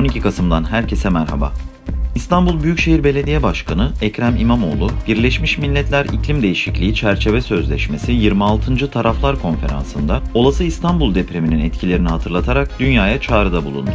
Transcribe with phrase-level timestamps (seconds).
[0.00, 1.52] 12 Kasım'dan herkese merhaba.
[2.14, 8.90] İstanbul Büyükşehir Belediye Başkanı Ekrem İmamoğlu, Birleşmiş Milletler İklim Değişikliği Çerçeve Sözleşmesi 26.
[8.90, 13.90] Taraflar Konferansı'nda olası İstanbul depreminin etkilerini hatırlatarak dünyaya çağrıda bulundu.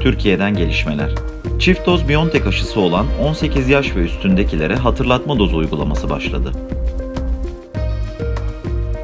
[0.00, 1.10] Türkiye'den gelişmeler.
[1.58, 6.52] Çift doz Biontech aşısı olan 18 yaş ve üstündekilere hatırlatma dozu uygulaması başladı.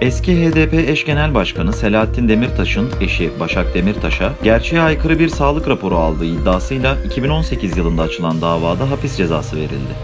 [0.05, 5.97] Eski HDP eş genel başkanı Selahattin Demirtaş'ın eşi Başak Demirtaş'a gerçeğe aykırı bir sağlık raporu
[5.97, 9.95] aldığı iddiasıyla 2018 yılında açılan davada hapis cezası verildi.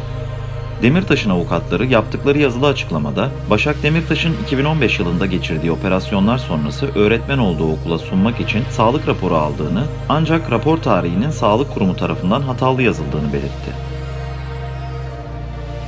[0.83, 7.99] Demirtaş'ın avukatları yaptıkları yazılı açıklamada Başak Demirtaş'ın 2015 yılında geçirdiği operasyonlar sonrası öğretmen olduğu okula
[7.99, 13.90] sunmak için sağlık raporu aldığını ancak rapor tarihinin sağlık kurumu tarafından hatalı yazıldığını belirtti.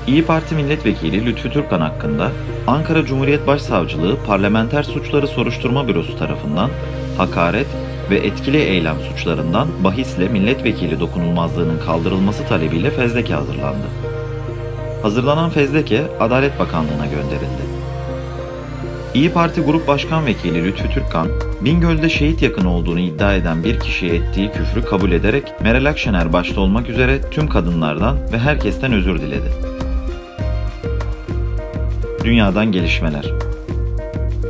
[0.06, 2.30] İyi Parti Milletvekili Lütfü Türkkan hakkında
[2.66, 6.70] Ankara Cumhuriyet Başsavcılığı Parlamenter Suçları Soruşturma Bürosu tarafından
[7.16, 7.66] hakaret
[8.10, 13.86] ve etkili eylem suçlarından bahisle milletvekili dokunulmazlığının kaldırılması talebiyle fezleke hazırlandı.
[15.02, 17.72] Hazırlanan fezleke Adalet Bakanlığı'na gönderildi.
[19.14, 21.28] İyi Parti Grup Başkan Vekili Lütfü Türkkan,
[21.60, 26.60] Bingöl'de şehit yakın olduğunu iddia eden bir kişiye ettiği küfrü kabul ederek Meral Akşener başta
[26.60, 29.71] olmak üzere tüm kadınlardan ve herkesten özür diledi.
[32.24, 33.32] Dünyadan gelişmeler.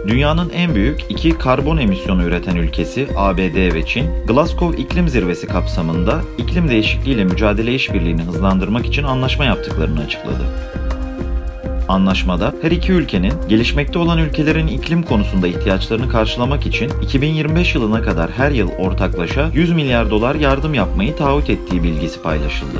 [0.08, 6.20] Dünyanın en büyük iki karbon emisyonu üreten ülkesi ABD ve Çin, Glasgow İklim Zirvesi kapsamında
[6.38, 10.44] iklim değişikliğiyle mücadele işbirliğini hızlandırmak için anlaşma yaptıklarını açıkladı.
[11.88, 18.30] Anlaşmada her iki ülkenin gelişmekte olan ülkelerin iklim konusunda ihtiyaçlarını karşılamak için 2025 yılına kadar
[18.30, 22.78] her yıl ortaklaşa 100 milyar dolar yardım yapmayı taahhüt ettiği bilgisi paylaşıldı.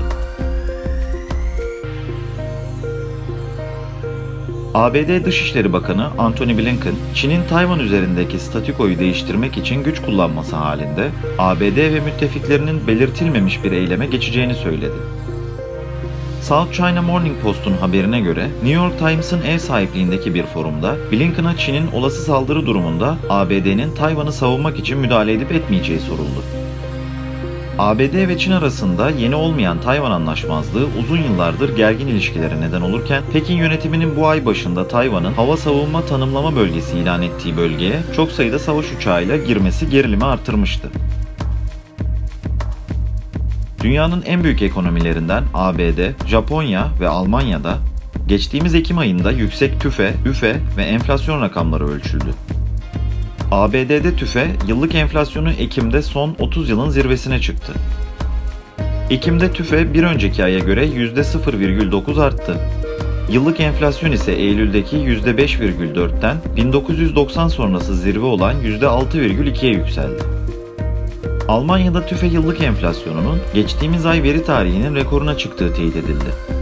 [4.74, 11.76] ABD Dışişleri Bakanı Antony Blinken, Çin'in Tayvan üzerindeki statükoyu değiştirmek için güç kullanması halinde ABD
[11.76, 14.96] ve müttefiklerinin belirtilmemiş bir eyleme geçeceğini söyledi.
[16.42, 21.92] South China Morning Post'un haberine göre New York Times'ın ev sahipliğindeki bir forumda Blinken'a Çin'in
[21.92, 26.61] olası saldırı durumunda ABD'nin Tayvan'ı savunmak için müdahale edip etmeyeceği soruldu.
[27.78, 33.54] ABD ve Çin arasında yeni olmayan Tayvan anlaşmazlığı uzun yıllardır gergin ilişkilere neden olurken Pekin
[33.54, 38.86] yönetiminin bu ay başında Tayvan'ın hava savunma tanımlama bölgesi ilan ettiği bölgeye çok sayıda savaş
[38.92, 40.88] uçağıyla girmesi gerilimi artırmıştı.
[43.82, 47.78] Dünyanın en büyük ekonomilerinden ABD, Japonya ve Almanya'da
[48.26, 52.34] geçtiğimiz Ekim ayında yüksek tüfe, üfe ve enflasyon rakamları ölçüldü.
[53.52, 57.72] ABD'de tüfe yıllık enflasyonu Ekim'de son 30 yılın zirvesine çıktı.
[59.10, 62.56] Ekim'de tüfe bir önceki aya göre %0,9 arttı.
[63.30, 70.22] Yıllık enflasyon ise Eylül'deki %5,4'ten 1990 sonrası zirve olan %6,2'ye yükseldi.
[71.48, 76.61] Almanya'da tüfe yıllık enflasyonunun geçtiğimiz ay veri tarihinin rekoruna çıktığı teyit edildi.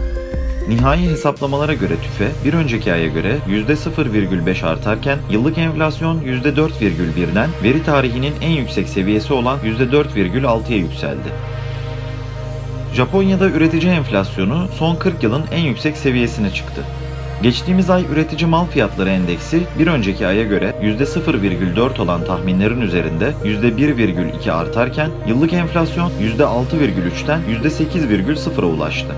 [0.71, 8.35] Nihai hesaplamalara göre tüfe bir önceki aya göre %0,5 artarken yıllık enflasyon %4,1'den veri tarihinin
[8.41, 11.29] en yüksek seviyesi olan %4,6'ya yükseldi.
[12.95, 16.83] Japonya'da üretici enflasyonu son 40 yılın en yüksek seviyesine çıktı.
[17.43, 24.53] Geçtiğimiz ay üretici mal fiyatları endeksi bir önceki aya göre %0,4 olan tahminlerin üzerinde %1,2
[24.53, 29.15] artarken yıllık enflasyon %6,3'ten %8,0'a ulaştı.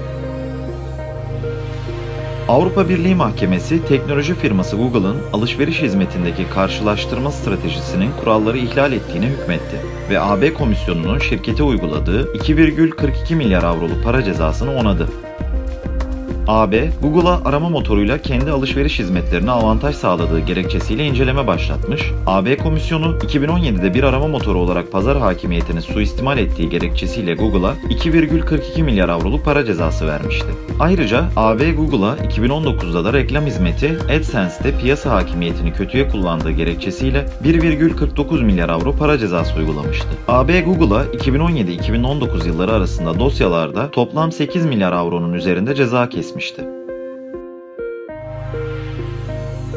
[2.53, 9.77] Avrupa Birliği Mahkemesi teknoloji firması Google'ın alışveriş hizmetindeki karşılaştırma stratejisinin kuralları ihlal ettiğine hükmetti
[10.11, 15.09] ve AB Komisyonu'nun şirkete uyguladığı 2,42 milyar avroluk para cezasını onadı.
[16.49, 22.03] AB, Google'a arama motoruyla kendi alışveriş hizmetlerine avantaj sağladığı gerekçesiyle inceleme başlatmış.
[22.27, 29.09] AB Komisyonu 2017'de bir arama motoru olarak pazar hakimiyetini suistimal ettiği gerekçesiyle Google'a 2,42 milyar
[29.09, 30.47] avroluk para cezası vermişti.
[30.81, 38.69] Ayrıca AB Google'a 2019'da da reklam hizmeti AdSense'de piyasa hakimiyetini kötüye kullandığı gerekçesiyle 1,49 milyar
[38.69, 40.09] avro para cezası uygulamıştı.
[40.29, 46.65] AB Google'a 2017-2019 yılları arasında dosyalarda toplam 8 milyar avronun üzerinde ceza kesmişti etmişti.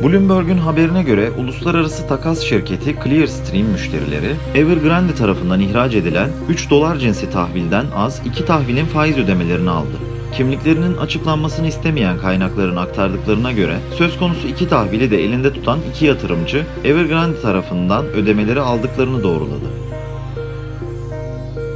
[0.04, 7.30] Bloomberg'un haberine göre uluslararası takas şirketi Clearstream müşterileri Evergrande tarafından ihraç edilen 3 dolar cinsi
[7.30, 9.98] tahvilden az 2 tahvilin faiz ödemelerini aldı.
[10.34, 16.66] Kimliklerinin açıklanmasını istemeyen kaynakların aktardıklarına göre söz konusu iki tahvili de elinde tutan iki yatırımcı
[16.84, 19.66] Evergrande tarafından ödemeleri aldıklarını doğruladı.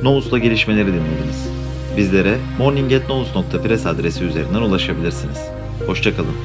[0.04, 1.59] Novus'la gelişmeleri dinlediniz.
[1.98, 5.40] Bizlere morning.novus.press adresi üzerinden ulaşabilirsiniz.
[5.88, 6.36] Hoşçakalın.